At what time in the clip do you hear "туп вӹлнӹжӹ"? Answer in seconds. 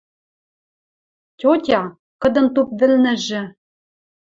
2.53-3.43